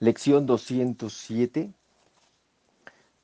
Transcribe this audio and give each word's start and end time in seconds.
Lección 0.00 0.46
207. 0.46 1.72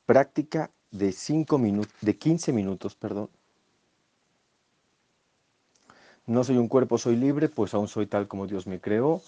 Práctica 0.05 0.71
de, 0.91 1.11
cinco 1.11 1.59
de 2.01 2.17
15 2.17 2.51
minutos. 2.53 2.95
Perdón. 2.95 3.29
No 6.27 6.43
soy 6.43 6.57
un 6.57 6.67
cuerpo, 6.67 6.97
soy 6.97 7.15
libre, 7.15 7.49
pues 7.49 7.73
aún 7.73 7.87
soy 7.87 8.07
tal 8.07 8.27
como 8.27 8.47
Dios 8.47 8.67
me 8.67 8.81
creó. 8.81 9.21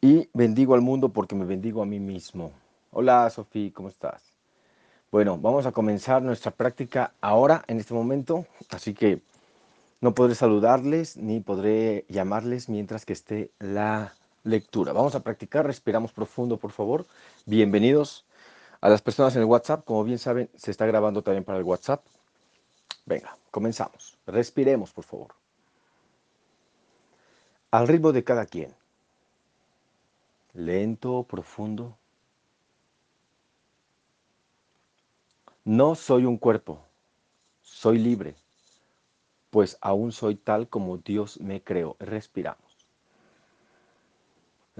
Y 0.00 0.28
bendigo 0.32 0.74
al 0.74 0.80
mundo 0.80 1.10
porque 1.10 1.34
me 1.34 1.44
bendigo 1.44 1.82
a 1.82 1.86
mí 1.86 2.00
mismo. 2.00 2.52
Hola, 2.90 3.28
Sofía, 3.30 3.70
¿cómo 3.72 3.88
estás? 3.88 4.22
Bueno, 5.12 5.38
vamos 5.38 5.66
a 5.66 5.72
comenzar 5.72 6.22
nuestra 6.22 6.50
práctica 6.50 7.12
ahora, 7.20 7.62
en 7.66 7.78
este 7.78 7.94
momento. 7.94 8.46
Así 8.70 8.94
que 8.94 9.20
no 10.00 10.14
podré 10.14 10.34
saludarles 10.34 11.16
ni 11.16 11.40
podré 11.40 12.06
llamarles 12.08 12.68
mientras 12.68 13.04
que 13.04 13.12
esté 13.12 13.50
la 13.58 14.14
lectura. 14.44 14.92
Vamos 14.92 15.14
a 15.14 15.20
practicar, 15.20 15.66
respiramos 15.66 16.12
profundo, 16.12 16.56
por 16.58 16.72
favor. 16.72 17.06
Bienvenidos 17.46 18.24
a 18.80 18.88
las 18.88 19.02
personas 19.02 19.34
en 19.36 19.42
el 19.42 19.48
WhatsApp. 19.48 19.84
Como 19.84 20.04
bien 20.04 20.18
saben, 20.18 20.50
se 20.56 20.70
está 20.70 20.86
grabando 20.86 21.22
también 21.22 21.44
para 21.44 21.58
el 21.58 21.64
WhatsApp. 21.64 22.04
Venga, 23.06 23.36
comenzamos. 23.50 24.16
Respiremos, 24.26 24.92
por 24.92 25.04
favor. 25.04 25.34
Al 27.70 27.88
ritmo 27.88 28.12
de 28.12 28.24
cada 28.24 28.46
quien. 28.46 28.74
Lento, 30.54 31.22
profundo. 31.24 31.96
No 35.64 35.94
soy 35.94 36.24
un 36.24 36.38
cuerpo, 36.38 36.82
soy 37.62 37.98
libre, 37.98 38.34
pues 39.50 39.76
aún 39.80 40.10
soy 40.10 40.34
tal 40.34 40.68
como 40.68 40.96
Dios 40.96 41.38
me 41.38 41.62
creó. 41.62 41.96
Respiramos. 42.00 42.69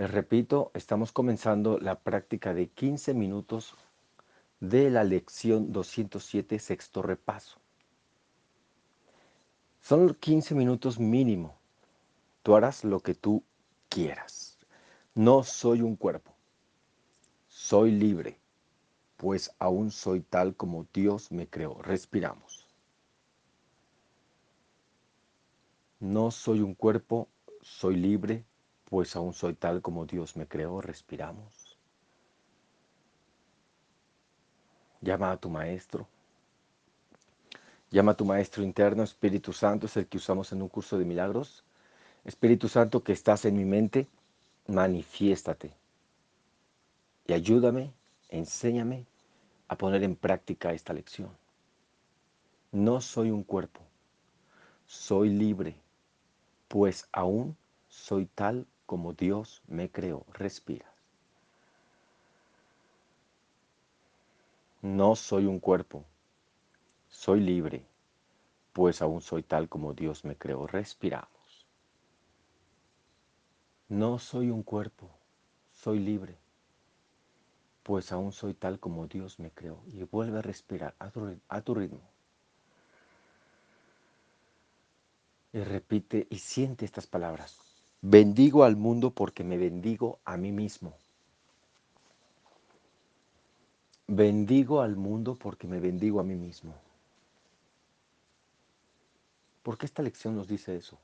Les 0.01 0.11
repito, 0.11 0.71
estamos 0.73 1.13
comenzando 1.13 1.79
la 1.79 2.01
práctica 2.01 2.55
de 2.55 2.71
15 2.71 3.13
minutos 3.13 3.75
de 4.59 4.89
la 4.89 5.05
lección 5.05 5.73
207, 5.73 6.59
sexto 6.59 7.03
repaso. 7.03 7.61
Son 9.83 10.15
15 10.15 10.55
minutos 10.55 10.99
mínimo. 10.99 11.59
Tú 12.43 12.57
harás 12.57 12.83
lo 12.83 13.01
que 13.01 13.15
tú 13.15 13.45
quieras. 13.91 14.57
No 15.15 15.43
soy 15.43 15.83
un 15.83 15.97
cuerpo. 15.97 16.35
Soy 17.49 17.91
libre, 17.91 18.41
pues 19.19 19.55
aún 19.59 19.91
soy 19.91 20.23
tal 20.23 20.57
como 20.57 20.87
Dios 20.95 21.31
me 21.31 21.47
creó. 21.47 21.75
Respiramos. 21.83 22.67
No 25.99 26.31
soy 26.31 26.63
un 26.63 26.75
cuerpo, 26.75 27.29
soy 27.61 27.97
libre, 27.97 28.47
pues 28.91 29.15
aún 29.15 29.33
soy 29.33 29.55
tal 29.55 29.81
como 29.81 30.05
Dios 30.05 30.37
me 30.37 30.47
creó, 30.47 30.81
respiramos. 30.81 31.79
Llama 35.01 35.31
a 35.31 35.37
tu 35.37 35.49
maestro. 35.49 36.09
Llama 37.91 38.13
a 38.13 38.17
tu 38.17 38.25
maestro 38.25 38.65
interno, 38.65 39.05
Espíritu 39.05 39.53
Santo, 39.53 39.87
es 39.87 39.97
el 39.97 40.07
que 40.07 40.19
usamos 40.19 40.53
en 40.53 40.61
un 40.61 40.69
curso 40.69 40.99
de 40.99 41.05
milagros. 41.05 41.65
Espíritu 42.25 42.69
Santo 42.69 43.03
que 43.03 43.13
estás 43.13 43.45
en 43.45 43.57
mi 43.57 43.65
mente, 43.65 44.09
manifiéstate. 44.67 45.73
Y 47.27 47.33
ayúdame, 47.33 47.93
enséñame 48.29 49.07
a 49.69 49.79
poner 49.79 50.03
en 50.03 50.17
práctica 50.17 50.73
esta 50.73 50.93
lección. 50.93 51.31
No 52.73 53.01
soy 53.01 53.31
un 53.31 53.45
cuerpo, 53.45 53.81
soy 54.87 55.31
libre, 55.31 55.77
pues 56.69 57.09
aún 57.13 57.57
soy 57.89 58.27
tal 58.27 58.67
como 58.91 59.13
Dios 59.13 59.63
me 59.69 59.89
creó. 59.89 60.27
Respira. 60.33 60.93
No 64.83 65.15
soy 65.15 65.47
un 65.47 65.61
cuerpo, 65.61 66.05
soy 67.09 67.39
libre, 67.39 67.87
pues 68.73 69.01
aún 69.01 69.21
soy 69.21 69.45
tal 69.45 69.69
como 69.69 69.95
Dios 69.95 70.25
me 70.25 70.35
creó. 70.35 70.67
Respiramos. 70.67 71.69
No 73.89 74.19
soy 74.19 74.51
un 74.51 74.65
cuerpo, 74.65 75.09
soy 75.71 76.01
libre, 76.01 76.37
pues 77.85 78.11
aún 78.11 78.33
soy 78.33 78.55
tal 78.55 78.81
como 78.81 79.07
Dios 79.07 79.39
me 79.39 79.53
creó. 79.53 79.85
Y 79.87 80.03
vuelve 80.03 80.41
a 80.41 80.43
respirar 80.43 80.97
a 80.99 81.11
tu, 81.11 81.39
a 81.49 81.61
tu 81.61 81.77
ritmo. 81.77 82.03
Y 85.53 85.61
repite 85.61 86.27
y 86.29 86.39
siente 86.39 86.85
estas 86.85 87.07
palabras. 87.07 87.70
Bendigo 88.03 88.65
al 88.65 88.77
mundo 88.77 89.11
porque 89.11 89.45
me 89.45 89.59
bendigo 89.59 90.21
a 90.25 90.39
mí 90.39 90.53
mismo. 90.53 90.95
Bendigo 94.07 94.81
al 94.81 94.97
mundo 94.97 95.37
porque 95.37 95.67
me 95.69 95.81
bendigo 95.81 96.19
a 96.19 96.25
mí 96.25 96.35
mismo. 96.35 96.75
¿Por 99.63 99.77
qué 99.77 99.85
esta 99.85 100.03
lección 100.03 100.35
nos 100.35 100.49
dice 100.49 100.77
eso? 100.77 100.99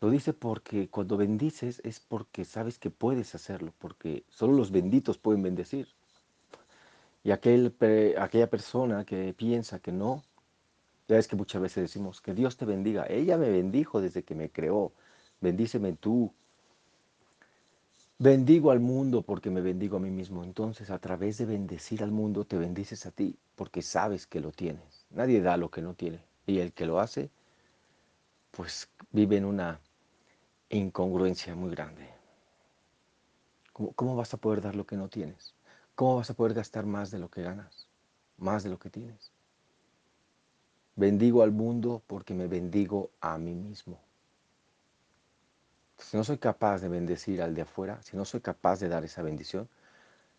Lo 0.00 0.10
dice 0.10 0.32
porque 0.32 0.88
cuando 0.88 1.16
bendices 1.16 1.80
es 1.84 2.00
porque 2.00 2.44
sabes 2.44 2.78
que 2.78 2.90
puedes 2.90 3.34
hacerlo, 3.36 3.72
porque 3.78 4.24
solo 4.28 4.54
los 4.54 4.72
benditos 4.72 5.16
pueden 5.16 5.42
bendecir. 5.42 5.88
Y 7.22 7.30
aquel, 7.30 7.74
aquella 8.18 8.50
persona 8.50 9.04
que 9.04 9.32
piensa 9.32 9.78
que 9.78 9.92
no, 9.92 10.24
ya 11.06 11.18
es 11.18 11.28
que 11.28 11.36
muchas 11.36 11.62
veces 11.62 11.82
decimos 11.82 12.20
que 12.20 12.34
Dios 12.34 12.56
te 12.56 12.64
bendiga. 12.64 13.06
Ella 13.08 13.36
me 13.38 13.48
bendijo 13.48 14.00
desde 14.00 14.24
que 14.24 14.34
me 14.34 14.50
creó 14.50 14.92
bendíceme 15.40 15.92
tú. 15.94 16.32
Bendigo 18.18 18.70
al 18.70 18.80
mundo 18.80 19.22
porque 19.22 19.50
me 19.50 19.60
bendigo 19.60 19.96
a 19.96 20.00
mí 20.00 20.10
mismo. 20.10 20.42
Entonces, 20.42 20.90
a 20.90 20.98
través 20.98 21.38
de 21.38 21.46
bendecir 21.46 22.02
al 22.02 22.10
mundo, 22.10 22.44
te 22.44 22.56
bendices 22.56 23.06
a 23.06 23.10
ti 23.10 23.36
porque 23.54 23.82
sabes 23.82 24.26
que 24.26 24.40
lo 24.40 24.50
tienes. 24.50 25.06
Nadie 25.10 25.40
da 25.40 25.56
lo 25.56 25.70
que 25.70 25.82
no 25.82 25.94
tiene. 25.94 26.20
Y 26.46 26.58
el 26.58 26.72
que 26.72 26.86
lo 26.86 26.98
hace, 26.98 27.30
pues 28.50 28.88
vive 29.12 29.36
en 29.36 29.44
una 29.44 29.80
incongruencia 30.70 31.54
muy 31.54 31.70
grande. 31.70 32.08
¿Cómo, 33.72 33.92
¿Cómo, 33.92 34.16
vas 34.16 34.34
a 34.34 34.38
poder 34.38 34.60
dar 34.60 34.74
lo 34.74 34.86
que 34.86 34.96
no 34.96 35.08
tienes? 35.08 35.54
¿Cómo 35.94 36.16
vas 36.16 36.30
a 36.30 36.34
poder 36.34 36.54
gastar 36.54 36.86
más 36.86 37.10
de 37.10 37.18
lo 37.18 37.28
que 37.28 37.42
ganas? 37.42 37.86
Más 38.36 38.64
de 38.64 38.70
lo 38.70 38.78
que 38.78 38.90
tienes. 38.90 39.32
Bendigo 40.96 41.42
al 41.42 41.52
mundo 41.52 42.02
porque 42.08 42.34
me 42.34 42.48
bendigo 42.48 43.10
a 43.20 43.38
mí 43.38 43.54
mismo. 43.54 44.00
Si 45.98 46.16
no 46.16 46.24
soy 46.24 46.38
capaz 46.38 46.80
de 46.80 46.88
bendecir 46.88 47.42
al 47.42 47.54
de 47.54 47.62
afuera, 47.62 48.00
si 48.02 48.16
no 48.16 48.24
soy 48.24 48.40
capaz 48.40 48.80
de 48.80 48.88
dar 48.88 49.04
esa 49.04 49.22
bendición, 49.22 49.68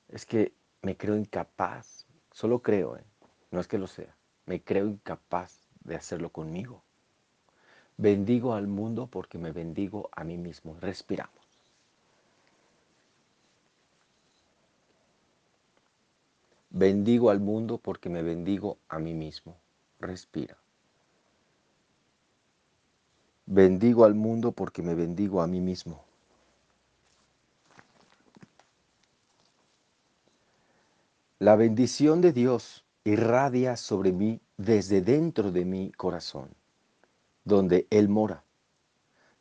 es 0.08 0.26
que 0.26 0.54
me 0.82 0.96
creo 0.98 1.16
incapaz, 1.16 2.06
solo 2.32 2.62
creo, 2.62 2.98
¿eh? 2.98 3.04
no 3.52 3.60
es 3.60 3.68
que 3.68 3.78
lo 3.78 3.88
sea, 3.88 4.16
me 4.46 4.62
creo 4.62 4.88
incapaz 4.88 5.68
de 5.84 5.96
hacerlo 5.96 6.32
conmigo. 6.32 6.84
Bendigo 7.98 8.54
al 8.54 8.68
mundo 8.68 9.08
porque 9.08 9.38
me 9.38 9.52
bendigo 9.52 10.10
a 10.14 10.24
mí 10.24 10.38
mismo. 10.38 10.78
Respiramos. 10.80 11.36
Bendigo 16.70 17.30
al 17.30 17.42
mundo 17.42 17.78
porque 17.78 18.10
me 18.10 18.22
bendigo 18.22 18.78
a 18.88 19.00
mí 19.00 19.14
mismo. 19.14 19.58
Respira. 20.00 20.58
Bendigo 23.52 24.06
al 24.06 24.14
mundo 24.14 24.52
porque 24.52 24.84
me 24.84 24.94
bendigo 24.94 25.42
a 25.42 25.48
mí 25.48 25.60
mismo. 25.60 26.04
La 31.40 31.56
bendición 31.56 32.22
de 32.22 32.32
Dios 32.32 32.86
irradia 33.04 33.76
sobre 33.76 34.12
mí 34.12 34.40
desde 34.58 35.02
dentro 35.02 35.52
de 35.52 35.66
mi 35.66 35.92
corazón, 35.94 36.50
donde 37.44 37.88
Él 37.90 38.08
mora. 38.08 38.44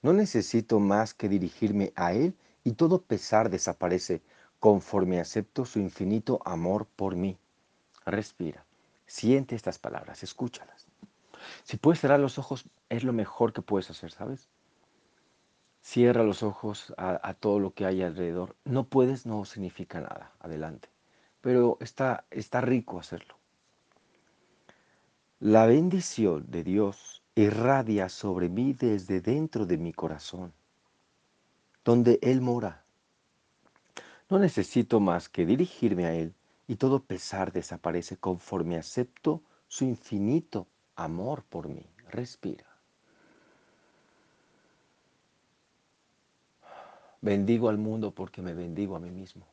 No 0.00 0.14
necesito 0.14 0.80
más 0.80 1.12
que 1.12 1.28
dirigirme 1.28 1.92
a 1.94 2.14
Él 2.14 2.34
y 2.64 2.72
todo 2.72 3.02
pesar 3.02 3.50
desaparece 3.50 4.22
conforme 4.58 5.20
acepto 5.20 5.66
su 5.66 5.80
infinito 5.80 6.40
amor 6.46 6.86
por 6.96 7.14
mí. 7.14 7.36
Respira, 8.06 8.64
siente 9.06 9.54
estas 9.54 9.78
palabras, 9.78 10.22
escúchalas. 10.22 10.87
Si 11.64 11.76
puedes 11.76 12.00
cerrar 12.00 12.20
los 12.20 12.38
ojos, 12.38 12.66
es 12.88 13.04
lo 13.04 13.12
mejor 13.12 13.52
que 13.52 13.62
puedes 13.62 13.90
hacer, 13.90 14.10
¿sabes? 14.10 14.48
Cierra 15.82 16.22
los 16.22 16.42
ojos 16.42 16.92
a, 16.96 17.34
todo 17.34 17.60
lo 17.60 17.72
que 17.72 17.86
hay 17.86 18.02
alrededor. 18.02 18.56
No 18.64 18.84
puedes, 18.84 19.26
no 19.26 19.44
significa 19.44 20.00
nada. 20.00 20.32
Adelante. 20.40 20.88
Pero 21.40 21.78
está, 21.80 22.24
está 22.30 22.60
rico 22.60 22.98
hacerlo. 22.98 23.36
La 25.40 25.66
bendición 25.66 26.50
de 26.50 26.64
Dios 26.64 27.22
irradia 27.36 28.08
sobre 28.08 28.48
mí 28.48 28.72
desde 28.72 29.20
dentro 29.20 29.64
de 29.64 29.78
mi 29.78 29.92
corazón, 29.92 30.52
donde 31.84 32.18
Él 32.22 32.40
mora. 32.40 32.82
No 34.28 34.38
necesito 34.38 34.98
más 34.98 35.28
que 35.28 35.46
dirigirme 35.46 36.06
a 36.06 36.14
Él 36.14 36.34
y 36.66 36.76
todo 36.76 37.04
pesar 37.04 37.52
desaparece 37.52 38.16
conforme 38.16 38.76
acepto 38.76 39.42
su 39.68 39.84
infinito 39.84 40.66
amor 40.98 41.44
por 41.44 41.68
mí. 41.68 41.86
Respira. 42.10 42.66
Bendigo 47.20 47.68
al 47.68 47.78
mundo 47.78 48.12
porque 48.12 48.42
me 48.42 48.54
bendigo 48.54 48.96
a 48.96 49.00
mí 49.00 49.10
mismo. 49.10 49.46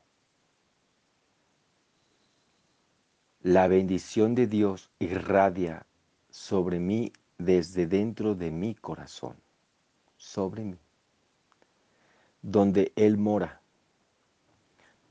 La 3.41 3.67
bendición 3.67 4.33
de 4.33 4.47
Dios 4.47 4.89
irradia 4.99 5.85
sobre 6.29 6.79
mí 6.79 7.13
desde 7.37 7.85
dentro 7.85 8.33
de 8.33 8.49
mi 8.49 8.73
corazón, 8.73 9.35
sobre 10.17 10.63
mí, 10.63 10.77
donde 12.41 12.91
Él 12.95 13.17
mora. 13.17 13.61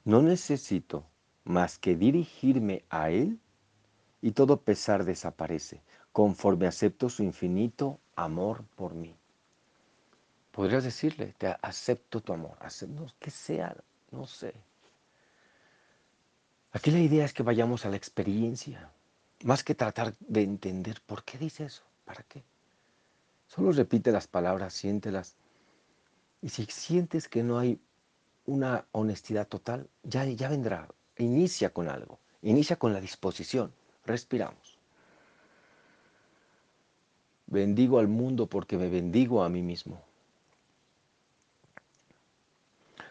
No 0.05 0.21
necesito 0.21 1.07
más 1.45 1.79
que 1.79 1.97
dirigirme 1.97 2.85
a 2.91 3.11
Él 3.11 3.39
y 4.21 4.33
todo 4.33 4.63
pesar 4.63 5.05
desaparece, 5.05 5.83
conforme 6.15 6.67
acepto 6.67 7.11
su 7.11 7.23
infinito 7.23 8.01
amor 8.17 8.65
por 8.75 8.95
mí. 8.95 9.15
Podrías 10.51 10.85
decirle, 10.85 11.35
te 11.37 11.55
acepto 11.61 12.23
tu 12.23 12.33
amor, 12.33 12.57
acepto, 12.61 13.07
que 13.19 13.31
sea, 13.31 13.77
no 14.11 14.27
sé, 14.27 14.55
Aquí 16.75 16.91
la 16.91 16.99
idea 16.99 17.25
es 17.25 17.33
que 17.33 17.45
vayamos 17.45 17.87
a 17.87 17.89
la 17.89 17.95
experiencia, 17.97 18.91
más 19.45 19.63
que 19.63 19.77
tratar 19.77 20.13
de 20.19 20.43
entender 20.43 21.01
por 21.07 21.23
qué 21.23 21.39
dice 21.39 21.67
eso, 21.67 21.85
para 22.05 22.25
qué. 22.25 22.43
Solo 23.47 23.71
repite 23.71 24.11
las 24.11 24.27
palabras, 24.27 24.75
siéntelas. 24.75 25.37
Y 26.43 26.49
si 26.49 26.65
sientes 26.65 27.29
que 27.29 27.45
no 27.45 27.61
hay 27.61 27.81
una 28.45 28.87
honestidad 28.91 29.47
total, 29.47 29.89
ya, 30.03 30.25
ya 30.25 30.49
vendrá. 30.49 30.89
Inicia 31.17 31.71
con 31.71 31.89
algo, 31.89 32.19
inicia 32.43 32.75
con 32.75 32.93
la 32.93 33.01
disposición. 33.01 33.73
Respiramos. 34.05 34.74
Bendigo 37.55 38.01
al 38.01 38.09
mundo 38.09 38.49
porque 38.49 38.77
me 38.77 38.89
bendigo 38.89 39.45
a 39.45 39.49
mí 39.49 39.63
mismo. 39.63 40.03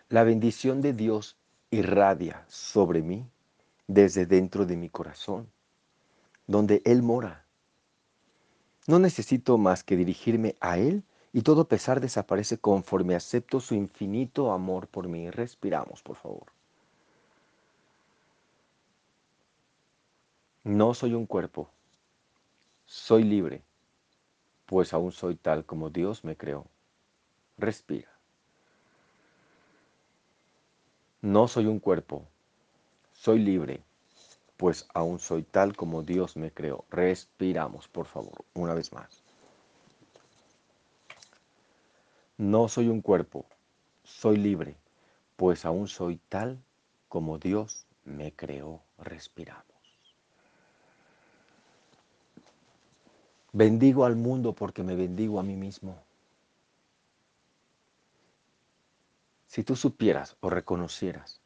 La 0.10 0.26
bendición 0.26 0.82
de 0.82 0.92
Dios 0.92 1.38
irradia 1.72 2.44
sobre 2.50 3.02
mí 3.02 3.26
desde 3.88 4.26
dentro 4.26 4.66
de 4.66 4.76
mi 4.76 4.90
corazón, 4.90 5.50
donde 6.46 6.82
Él 6.84 7.04
mora. 7.04 7.46
No 8.86 9.00
necesito 9.00 9.58
más 9.58 9.82
que 9.82 9.96
dirigirme 9.96 10.58
a 10.60 10.78
Él 10.78 11.06
y 11.32 11.44
todo 11.44 11.70
pesar 11.70 12.02
desaparece 12.02 12.58
conforme 12.58 13.16
acepto 13.16 13.62
su 13.62 13.76
infinito 13.76 14.52
amor 14.52 14.90
por 14.90 15.08
mí. 15.08 15.32
Respiramos, 15.32 16.04
por 16.04 16.18
favor. 16.18 16.48
No 20.66 20.94
soy 20.94 21.14
un 21.14 21.28
cuerpo, 21.28 21.70
soy 22.86 23.24
libre, 23.24 23.64
pues 24.66 24.94
aún 24.94 25.12
soy 25.12 25.36
tal 25.36 25.66
como 25.66 25.90
Dios 25.90 26.24
me 26.24 26.36
creó. 26.36 26.66
Respira. 27.58 28.10
No 31.22 31.48
soy 31.48 31.68
un 31.68 31.80
cuerpo, 31.80 32.28
soy 33.14 33.40
libre, 33.40 33.84
pues 34.58 34.88
aún 34.94 35.20
soy 35.20 35.44
tal 35.44 35.76
como 35.76 36.04
Dios 36.04 36.36
me 36.36 36.52
creó. 36.52 36.86
Respiramos, 36.90 37.88
por 37.88 38.08
favor, 38.08 38.44
una 38.54 38.74
vez 38.74 38.92
más. 38.92 39.24
No 42.38 42.68
soy 42.68 42.90
un 42.90 43.02
cuerpo, 43.02 43.46
soy 44.04 44.38
libre, 44.38 44.76
pues 45.38 45.66
aún 45.66 45.88
soy 45.88 46.18
tal 46.30 46.62
como 47.08 47.38
Dios 47.38 47.86
me 48.04 48.34
creó. 48.34 48.82
Respiramos. 48.98 49.73
Bendigo 53.56 54.04
al 54.06 54.16
mundo 54.16 54.54
porque 54.54 54.82
me 54.82 54.96
bendigo 54.96 55.40
a 55.40 55.44
mí 55.44 55.56
mismo. 55.56 55.96
Si 59.46 59.64
tú 59.64 59.76
supieras 59.76 60.36
o 60.40 60.50
reconocieras 60.50 61.40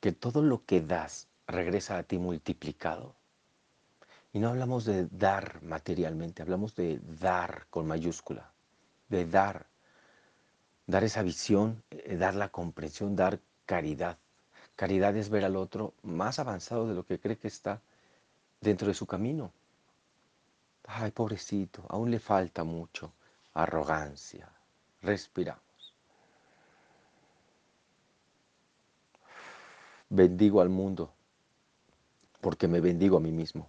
que 0.00 0.12
todo 0.12 0.40
lo 0.40 0.64
que 0.64 0.80
das 0.80 1.28
regresa 1.46 1.98
a 1.98 2.02
ti 2.02 2.18
multiplicado. 2.18 3.14
Y 4.32 4.38
no 4.38 4.48
hablamos 4.48 4.86
de 4.86 5.06
dar 5.06 5.62
materialmente, 5.62 6.40
hablamos 6.40 6.74
de 6.74 6.98
dar 7.20 7.66
con 7.68 7.86
mayúscula, 7.86 8.50
de 9.10 9.26
dar, 9.26 9.66
dar 10.86 11.04
esa 11.04 11.22
visión, 11.22 11.82
eh, 11.90 12.16
dar 12.16 12.34
la 12.36 12.48
comprensión, 12.48 13.16
dar 13.16 13.38
caridad. 13.66 14.16
Caridad 14.76 15.14
es 15.14 15.28
ver 15.28 15.44
al 15.44 15.56
otro 15.56 15.92
más 16.02 16.38
avanzado 16.38 16.88
de 16.88 16.94
lo 16.94 17.04
que 17.04 17.18
cree 17.18 17.36
que 17.36 17.48
está 17.48 17.82
dentro 18.62 18.88
de 18.88 18.94
su 18.94 19.06
camino. 19.06 19.52
Ay, 20.88 21.10
pobrecito, 21.12 21.84
aún 21.88 22.10
le 22.10 22.18
falta 22.18 22.64
mucho. 22.64 23.12
Arrogancia. 23.54 24.50
Respira. 25.02 25.58
bendigo 30.10 30.60
al 30.60 30.68
mundo, 30.68 31.12
porque 32.40 32.68
me 32.68 32.80
bendigo 32.80 33.16
a 33.16 33.20
mí 33.20 33.32
mismo. 33.32 33.68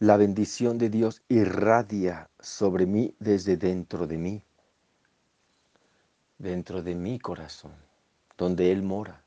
La 0.00 0.16
bendición 0.16 0.78
de 0.78 0.90
Dios 0.90 1.22
irradia 1.28 2.30
sobre 2.38 2.86
mí 2.86 3.14
desde 3.18 3.56
dentro 3.56 4.06
de 4.06 4.16
mí, 4.16 4.42
dentro 6.38 6.82
de 6.82 6.94
mi 6.94 7.18
corazón, 7.18 7.74
donde 8.36 8.70
Él 8.70 8.82
mora. 8.82 9.24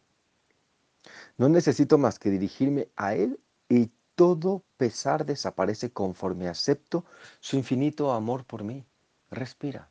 No 1.37 1.49
necesito 1.49 1.97
más 1.97 2.19
que 2.19 2.29
dirigirme 2.29 2.87
a 2.95 3.15
Él 3.15 3.37
y 3.71 3.89
todo 4.15 4.63
pesar 4.75 5.25
desaparece 5.25 5.91
conforme 5.91 6.49
acepto 6.49 7.05
su 7.39 7.55
infinito 7.55 8.11
amor 8.11 8.43
por 8.43 8.65
mí. 8.65 8.83
Respira. 9.29 9.89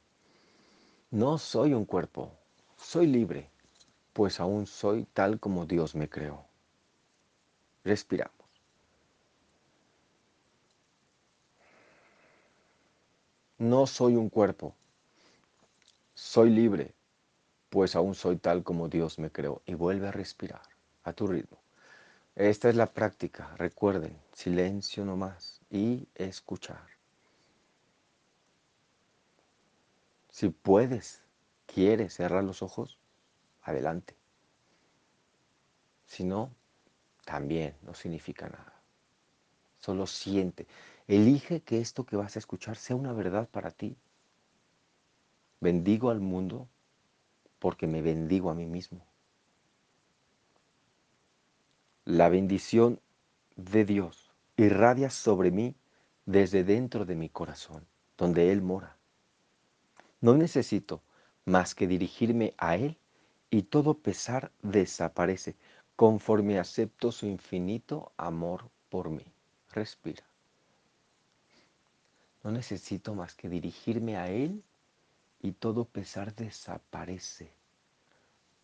No 1.11 1.39
soy 1.39 1.73
un 1.73 1.87
cuerpo, 1.87 2.31
soy 2.77 3.07
libre, 3.07 3.49
pues 4.13 4.39
aún 4.39 4.67
soy 4.67 5.07
tal 5.15 5.41
como 5.41 5.65
Dios 5.65 5.95
me 5.95 6.11
creó. 6.11 6.45
Respiramos. 7.83 8.35
No 13.57 13.87
soy 13.87 14.15
un 14.15 14.29
cuerpo, 14.29 14.75
soy 16.13 16.51
libre, 16.51 16.93
pues 17.71 17.97
aún 17.97 18.15
soy 18.15 18.37
tal 18.37 18.63
como 18.63 18.89
Dios 18.89 19.19
me 19.19 19.31
creó. 19.31 19.63
Y 19.65 19.73
vuelve 19.73 20.09
a 20.09 20.13
respirar 20.13 20.63
a 21.03 21.15
tu 21.15 21.27
ritmo. 21.27 21.57
Esta 22.35 22.69
es 22.69 22.77
la 22.77 22.87
práctica, 22.87 23.55
recuerden, 23.57 24.17
silencio 24.33 25.05
nomás 25.05 25.61
y 25.71 26.09
escuchar. 26.15 26.87
Si 30.31 30.49
puedes, 30.49 31.23
¿Quieres 31.73 32.15
cerrar 32.15 32.43
los 32.43 32.63
ojos? 32.63 32.99
Adelante. 33.63 34.17
Si 36.05 36.25
no, 36.25 36.51
también 37.25 37.77
no 37.83 37.95
significa 37.95 38.49
nada. 38.49 38.83
Solo 39.79 40.09
siente. 40.09 40.67
Elige 41.07 41.63
que 41.63 41.81
esto 41.81 42.05
que 42.05 42.17
vas 42.17 42.35
a 42.35 42.41
escuchar 42.41 42.77
sea 42.77 42.97
una 42.97 43.13
verdad 43.13 43.49
para 43.49 43.71
ti. 43.71 43.97
Bendigo 45.61 46.11
al 46.11 46.19
mundo 46.19 46.69
porque 47.61 47.87
me 47.87 48.03
bendigo 48.03 48.51
a 48.51 48.55
mí 48.55 48.67
mismo. 48.67 49.07
La 52.07 52.31
bendición 52.31 52.99
de 53.57 53.85
Dios 53.85 54.33
irradia 54.57 55.11
sobre 55.11 55.51
mí 55.51 55.77
desde 56.25 56.65
dentro 56.65 57.05
de 57.05 57.15
mi 57.15 57.29
corazón, 57.29 57.87
donde 58.17 58.53
Él 58.53 58.63
mora. 58.63 58.97
No 60.23 60.35
necesito 60.35 61.03
más 61.45 61.75
que 61.75 61.87
dirigirme 61.87 62.55
a 62.57 62.77
Él 62.77 62.97
y 63.51 63.65
todo 63.65 63.99
pesar 63.99 64.51
desaparece 64.63 65.57
conforme 65.95 66.59
acepto 66.59 67.13
su 67.13 67.27
infinito 67.27 68.13
amor 68.17 68.71
por 68.89 69.11
mí. 69.11 69.27
Respira. 69.71 70.25
No 72.43 72.51
necesito 72.51 73.15
más 73.15 73.35
que 73.35 73.51
dirigirme 73.51 74.17
a 74.17 74.31
Él 74.31 74.63
y 75.43 75.53
todo 75.53 75.85
pesar 75.85 76.35
desaparece 76.35 77.53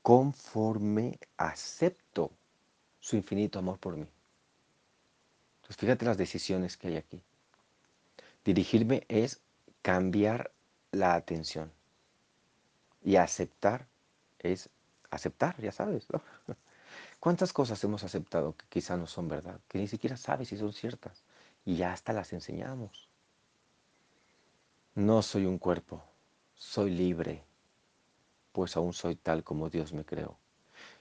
conforme 0.01 1.19
acepto 1.37 2.31
su 3.07 3.15
infinito 3.15 3.61
amor 3.61 3.79
por 3.79 3.97
mí. 3.97 4.09
Entonces 5.59 5.77
fíjate 5.77 6.05
las 6.05 6.19
decisiones 6.19 6.77
que 6.77 6.89
hay 6.89 6.97
aquí. 6.97 7.23
Dirigirme 8.45 9.05
es 9.07 9.41
cambiar 9.81 10.51
la 10.91 11.15
atención. 11.15 11.71
Y 13.05 13.15
aceptar 13.15 13.87
es 14.41 14.71
aceptar, 15.11 15.57
ya 15.61 15.71
sabes. 15.71 16.09
¿Cuántas 17.21 17.53
cosas 17.53 17.83
hemos 17.85 18.03
aceptado 18.03 18.57
que 18.57 18.67
quizá 18.69 18.97
no 18.97 19.07
son 19.07 19.29
verdad, 19.29 19.61
que 19.69 19.79
ni 19.79 19.87
siquiera 19.87 20.17
sabes 20.17 20.49
si 20.49 20.57
son 20.57 20.73
ciertas 20.73 21.23
y 21.65 21.77
ya 21.77 21.93
hasta 21.93 22.13
las 22.13 22.33
enseñamos? 22.33 23.09
No 24.97 25.23
soy 25.23 25.47
un 25.47 25.59
cuerpo, 25.59 26.03
soy 26.57 26.91
libre, 26.91 27.45
pues 28.51 28.77
aún 28.77 28.93
soy 28.93 29.15
tal 29.15 29.45
como 29.45 29.71
Dios 29.71 29.93
me 29.93 30.05
creó. 30.05 30.41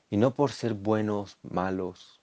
Y 0.09 0.17
no 0.17 0.33
por 0.35 0.51
ser 0.51 0.73
buenos, 0.73 1.37
malos, 1.41 2.21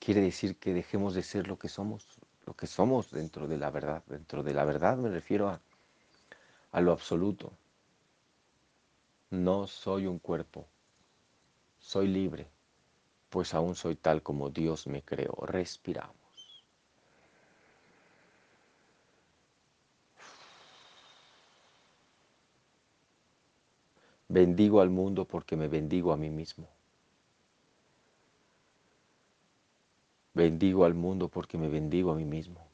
quiere 0.00 0.20
decir 0.20 0.56
que 0.56 0.74
dejemos 0.74 1.14
de 1.14 1.22
ser 1.22 1.46
lo 1.46 1.58
que 1.58 1.68
somos, 1.68 2.06
lo 2.46 2.54
que 2.54 2.66
somos 2.66 3.10
dentro 3.10 3.46
de 3.46 3.58
la 3.58 3.70
verdad. 3.70 4.02
Dentro 4.06 4.42
de 4.42 4.54
la 4.54 4.64
verdad 4.64 4.96
me 4.96 5.08
refiero 5.08 5.48
a, 5.48 5.60
a 6.72 6.80
lo 6.80 6.92
absoluto, 6.92 7.52
no 9.30 9.66
soy 9.68 10.06
un 10.06 10.18
cuerpo, 10.18 10.66
soy 11.78 12.08
libre, 12.08 12.48
pues 13.28 13.54
aún 13.54 13.76
soy 13.76 13.94
tal 13.94 14.22
como 14.22 14.50
Dios 14.50 14.88
me 14.88 15.02
creó. 15.02 15.34
Respiramos. 15.46 16.16
Bendigo 24.28 24.80
al 24.80 24.90
mundo 24.90 25.24
porque 25.26 25.56
me 25.56 25.68
bendigo 25.68 26.12
a 26.12 26.16
mí 26.16 26.30
mismo. 26.30 26.79
Bendigo 30.40 30.86
al 30.86 30.94
mundo 30.94 31.28
porque 31.28 31.58
me 31.58 31.68
bendigo 31.68 32.12
a 32.12 32.14
mí 32.14 32.24
mismo. 32.24 32.66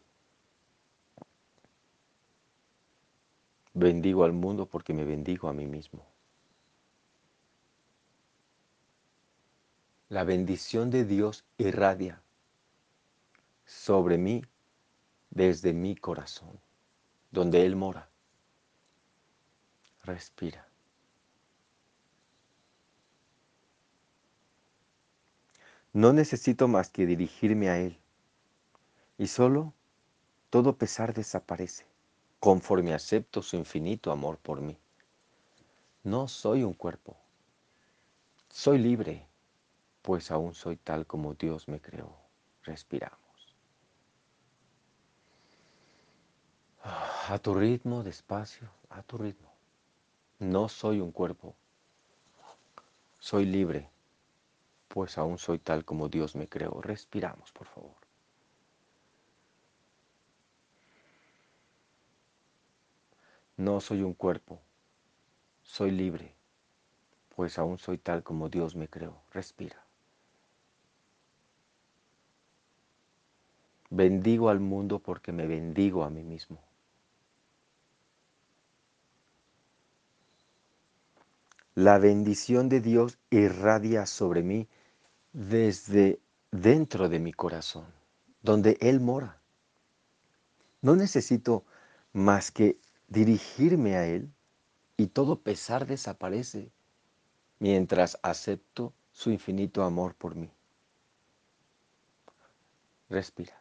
Bendigo 3.74 4.22
al 4.22 4.32
mundo 4.32 4.66
porque 4.66 4.94
me 4.94 5.04
bendigo 5.04 5.48
a 5.48 5.52
mí 5.52 5.66
mismo. 5.66 6.06
La 10.10 10.22
bendición 10.22 10.90
de 10.90 11.04
Dios 11.04 11.44
irradia 11.58 12.22
sobre 13.64 14.16
mí 14.16 14.44
desde 15.30 15.72
mi 15.72 15.96
corazón, 15.96 16.60
donde 17.32 17.66
Él 17.66 17.74
mora. 17.74 18.08
Respira. 20.04 20.65
No 25.96 26.12
necesito 26.12 26.68
más 26.68 26.90
que 26.90 27.06
dirigirme 27.06 27.70
a 27.70 27.78
Él. 27.78 27.98
Y 29.16 29.28
solo 29.28 29.72
todo 30.50 30.76
pesar 30.76 31.14
desaparece 31.14 31.86
conforme 32.38 32.92
acepto 32.92 33.40
su 33.40 33.56
infinito 33.56 34.12
amor 34.12 34.36
por 34.36 34.60
mí. 34.60 34.76
No 36.04 36.28
soy 36.28 36.64
un 36.64 36.74
cuerpo. 36.74 37.16
Soy 38.50 38.76
libre, 38.76 39.26
pues 40.02 40.30
aún 40.30 40.52
soy 40.52 40.76
tal 40.76 41.06
como 41.06 41.32
Dios 41.32 41.66
me 41.66 41.80
creó. 41.80 42.14
Respiramos. 42.64 43.56
A 46.82 47.38
tu 47.38 47.54
ritmo, 47.54 48.02
despacio, 48.02 48.68
a 48.90 49.00
tu 49.00 49.16
ritmo. 49.16 49.50
No 50.40 50.68
soy 50.68 51.00
un 51.00 51.10
cuerpo. 51.10 51.54
Soy 53.18 53.46
libre 53.46 53.95
pues 54.88 55.18
aún 55.18 55.38
soy 55.38 55.58
tal 55.58 55.84
como 55.84 56.08
Dios 56.08 56.36
me 56.36 56.48
creó. 56.48 56.80
Respiramos, 56.82 57.52
por 57.52 57.66
favor. 57.68 57.96
No 63.58 63.80
soy 63.82 64.02
un 64.02 64.14
cuerpo, 64.14 64.62
soy 65.62 65.90
libre, 65.90 66.34
pues 67.36 67.58
aún 67.58 67.78
soy 67.78 67.98
tal 67.98 68.24
como 68.24 68.48
Dios 68.48 68.74
me 68.74 68.88
creó. 68.88 69.22
Respira. 69.32 69.86
Bendigo 73.90 74.48
al 74.48 74.60
mundo 74.60 75.00
porque 75.00 75.32
me 75.32 75.48
bendigo 75.48 76.04
a 76.04 76.10
mí 76.10 76.22
mismo. 76.22 76.62
La 81.76 81.98
bendición 81.98 82.68
de 82.68 82.80
Dios 82.80 83.20
irradia 83.30 84.06
sobre 84.06 84.42
mí 84.42 84.66
desde 85.36 86.18
dentro 86.50 87.10
de 87.10 87.18
mi 87.18 87.30
corazón, 87.30 87.84
donde 88.40 88.78
Él 88.80 89.00
mora. 89.00 89.38
No 90.80 90.96
necesito 90.96 91.66
más 92.14 92.50
que 92.50 92.78
dirigirme 93.08 93.96
a 93.96 94.06
Él 94.06 94.32
y 94.96 95.08
todo 95.08 95.42
pesar 95.42 95.86
desaparece 95.86 96.70
mientras 97.58 98.18
acepto 98.22 98.94
su 99.12 99.30
infinito 99.30 99.82
amor 99.82 100.14
por 100.14 100.36
mí. 100.36 100.50
Respira. 103.10 103.60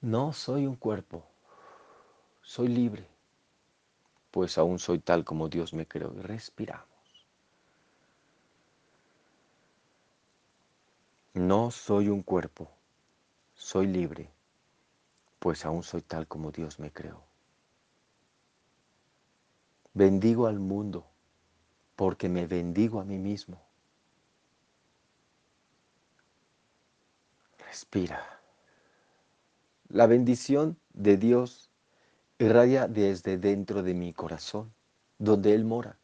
No 0.00 0.32
soy 0.32 0.64
un 0.64 0.76
cuerpo, 0.76 1.22
soy 2.40 2.68
libre, 2.68 3.06
pues 4.30 4.56
aún 4.56 4.78
soy 4.78 5.00
tal 5.00 5.22
como 5.22 5.50
Dios 5.50 5.74
me 5.74 5.86
creó. 5.86 6.14
Respiramos. 6.14 6.93
No 11.34 11.72
soy 11.72 12.10
un 12.10 12.22
cuerpo, 12.22 12.70
soy 13.54 13.88
libre, 13.88 14.30
pues 15.40 15.64
aún 15.64 15.82
soy 15.82 16.00
tal 16.00 16.28
como 16.28 16.52
Dios 16.52 16.78
me 16.78 16.92
creó. 16.92 17.24
Bendigo 19.94 20.46
al 20.46 20.60
mundo, 20.60 21.04
porque 21.96 22.28
me 22.28 22.46
bendigo 22.46 23.00
a 23.00 23.04
mí 23.04 23.18
mismo. 23.18 23.60
Respira. 27.66 28.40
La 29.88 30.06
bendición 30.06 30.78
de 30.92 31.16
Dios 31.16 31.68
irradia 32.38 32.86
desde 32.86 33.38
dentro 33.38 33.82
de 33.82 33.94
mi 33.94 34.12
corazón, 34.12 34.72
donde 35.18 35.52
Él 35.52 35.64
mora. 35.64 35.98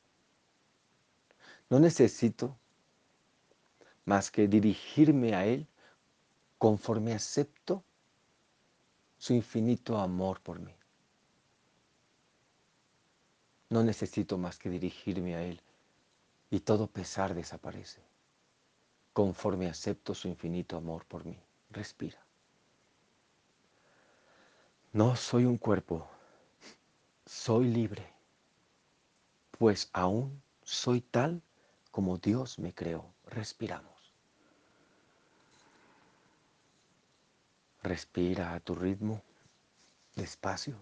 No 1.68 1.78
necesito 1.78 2.56
más 4.10 4.32
que 4.32 4.48
dirigirme 4.48 5.36
a 5.36 5.46
Él 5.46 5.68
conforme 6.58 7.14
acepto 7.14 7.84
su 9.18 9.34
infinito 9.34 9.98
amor 9.98 10.40
por 10.40 10.58
mí. 10.58 10.74
No 13.68 13.84
necesito 13.84 14.36
más 14.36 14.58
que 14.58 14.68
dirigirme 14.68 15.36
a 15.36 15.44
Él 15.44 15.60
y 16.50 16.58
todo 16.58 16.88
pesar 16.88 17.34
desaparece 17.34 18.02
conforme 19.12 19.68
acepto 19.68 20.12
su 20.12 20.26
infinito 20.26 20.76
amor 20.76 21.04
por 21.04 21.24
mí. 21.24 21.38
Respira. 21.70 22.18
No 24.92 25.14
soy 25.14 25.44
un 25.44 25.56
cuerpo, 25.56 26.08
soy 27.26 27.66
libre, 27.68 28.12
pues 29.56 29.88
aún 29.92 30.42
soy 30.64 31.00
tal 31.00 31.40
como 31.92 32.18
Dios 32.18 32.58
me 32.58 32.74
creó. 32.74 33.04
Respiramos. 33.26 33.89
Respira 37.82 38.52
a 38.52 38.60
tu 38.60 38.74
ritmo, 38.74 39.22
despacio. 40.14 40.76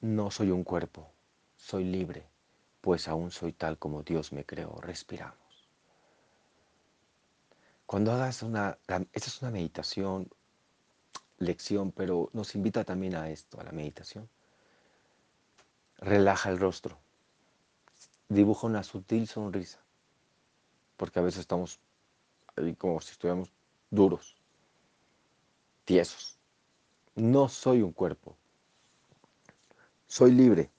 No 0.00 0.30
soy 0.30 0.52
un 0.52 0.62
cuerpo, 0.62 1.10
soy 1.56 1.82
libre, 1.82 2.24
pues 2.80 3.08
aún 3.08 3.32
soy 3.32 3.52
tal 3.52 3.78
como 3.78 4.04
Dios 4.04 4.32
me 4.32 4.44
creó. 4.44 4.80
Respiramos. 4.80 5.68
Cuando 7.84 8.12
hagas 8.12 8.42
una, 8.42 8.78
esta 8.86 9.28
es 9.28 9.42
una 9.42 9.50
meditación, 9.50 10.30
lección, 11.38 11.90
pero 11.90 12.30
nos 12.32 12.54
invita 12.54 12.84
también 12.84 13.16
a 13.16 13.28
esto, 13.28 13.60
a 13.60 13.64
la 13.64 13.72
meditación. 13.72 14.28
Relaja 15.96 16.50
el 16.50 16.60
rostro, 16.60 16.96
dibuja 18.28 18.68
una 18.68 18.84
sutil 18.84 19.26
sonrisa, 19.26 19.80
porque 20.96 21.18
a 21.18 21.22
veces 21.22 21.40
estamos 21.40 21.80
como 22.78 23.00
si 23.00 23.12
estuviéramos 23.12 23.52
duros 23.90 24.37
tiesos. 25.88 26.38
No 27.14 27.48
soy 27.48 27.80
un 27.80 27.92
cuerpo. 27.92 28.36
Soy 30.06 30.32
libre, 30.32 30.70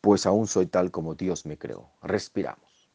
pues 0.00 0.26
aún 0.26 0.48
soy 0.48 0.66
tal 0.66 0.90
como 0.90 1.14
Dios 1.14 1.46
me 1.46 1.56
creó. 1.56 1.88
Respiramos. 2.02 2.90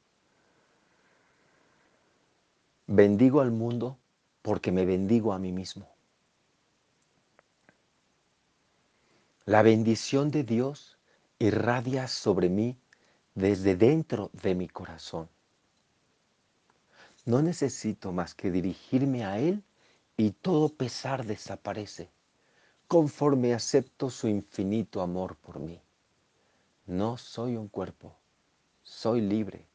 Bendigo 2.85 3.39
al 3.39 3.51
mundo 3.51 3.97
porque 4.41 4.73
me 4.73 4.85
bendigo 4.85 5.31
a 5.31 5.39
mí 5.39 5.53
mismo. 5.53 5.87
La 9.45 9.61
bendición 9.61 10.31
de 10.31 10.43
Dios 10.43 10.97
irradia 11.39 12.09
sobre 12.09 12.49
mí 12.49 12.77
desde 13.35 13.77
dentro 13.77 14.31
de 14.33 14.53
mi 14.53 14.67
corazón. 14.67 15.29
No 17.23 17.41
necesito 17.41 18.11
más 18.11 18.35
que 18.35 18.51
dirigirme 18.51 19.23
a 19.23 19.39
Él 19.39 19.63
y 20.17 20.31
todo 20.31 20.69
pesar 20.69 21.25
desaparece 21.25 22.11
conforme 22.87 23.53
acepto 23.53 24.09
su 24.09 24.27
infinito 24.27 25.01
amor 25.01 25.37
por 25.37 25.59
mí. 25.59 25.81
No 26.85 27.17
soy 27.17 27.55
un 27.55 27.69
cuerpo, 27.69 28.17
soy 28.83 29.21
libre, 29.21 29.65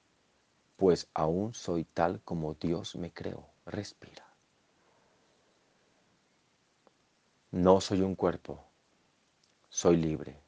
pues 0.76 1.08
aún 1.14 1.54
soy 1.54 1.84
tal 1.84 2.20
como 2.20 2.54
Dios 2.54 2.94
me 2.96 3.10
creó. 3.10 3.48
Respira. 3.64 4.26
No 7.50 7.80
soy 7.80 8.02
un 8.02 8.14
cuerpo, 8.14 8.62
soy 9.70 9.96
libre, 9.96 10.38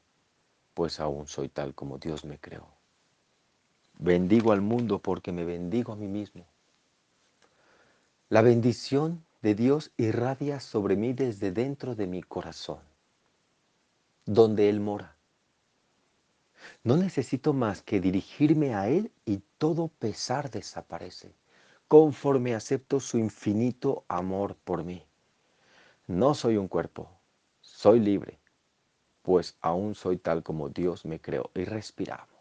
pues 0.75 0.99
aún 0.99 1.27
soy 1.27 1.49
tal 1.49 1.73
como 1.73 1.97
Dios 1.97 2.23
me 2.23 2.37
creó. 2.37 2.67
Bendigo 3.97 4.51
al 4.51 4.61
mundo 4.61 4.99
porque 4.99 5.31
me 5.31 5.43
bendigo 5.43 5.91
a 5.91 5.95
mí 5.95 6.07
mismo. 6.07 6.45
La 8.29 8.43
bendición 8.43 9.25
de 9.41 9.55
Dios 9.55 9.91
irradia 9.97 10.59
sobre 10.59 10.95
mí 10.95 11.13
desde 11.13 11.51
dentro 11.51 11.95
de 11.95 12.07
mi 12.07 12.21
corazón, 12.21 12.79
donde 14.25 14.69
Él 14.69 14.79
mora. 14.81 15.15
No 16.83 16.97
necesito 16.97 17.53
más 17.53 17.81
que 17.81 18.01
dirigirme 18.01 18.75
a 18.75 18.89
Él 18.89 19.11
y 19.25 19.41
todo 19.57 19.87
pesar 19.87 20.51
desaparece, 20.51 21.33
conforme 21.87 22.53
acepto 22.53 22.99
su 22.99 23.17
infinito 23.17 24.03
amor 24.09 24.55
por 24.55 24.83
mí. 24.83 25.05
No 26.07 26.33
soy 26.33 26.57
un 26.57 26.67
cuerpo, 26.67 27.09
soy 27.61 27.99
libre, 27.99 28.39
pues 29.21 29.57
aún 29.61 29.95
soy 29.95 30.17
tal 30.17 30.43
como 30.43 30.69
Dios 30.69 31.05
me 31.05 31.21
creó 31.21 31.49
y 31.55 31.63
respiramos. 31.63 32.38